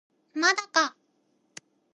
[0.33, 0.95] まだか